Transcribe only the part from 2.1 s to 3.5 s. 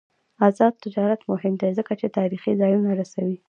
تاریخي ځایونه رسوي.